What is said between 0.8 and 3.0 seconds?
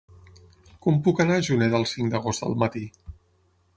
Com puc anar a Juneda el cinc d'agost al matí?